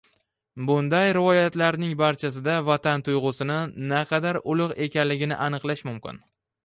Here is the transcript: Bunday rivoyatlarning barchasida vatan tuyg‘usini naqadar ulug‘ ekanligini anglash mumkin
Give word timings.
Bunday 0.69 1.11
rivoyatlarning 1.17 1.91
barchasida 1.99 2.55
vatan 2.69 3.05
tuyg‘usini 3.09 3.59
naqadar 3.93 4.41
ulug‘ 4.55 4.75
ekanligini 4.87 5.39
anglash 5.49 5.85
mumkin 5.93 6.19